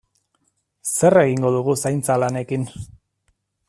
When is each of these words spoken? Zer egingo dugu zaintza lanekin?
Zer 0.93 1.17
egingo 1.25 1.53
dugu 1.59 1.77
zaintza 1.85 2.19
lanekin? 2.25 2.69